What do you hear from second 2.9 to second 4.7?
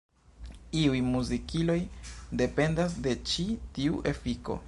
de ĉi tiu efiko.